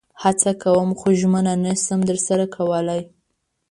[0.23, 3.01] هڅه کوم خو ژمنه نشم درسره کولئ